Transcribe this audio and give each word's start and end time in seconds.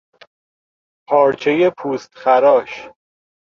پارچهی 1.07 1.69
پوستخراش 1.77 2.89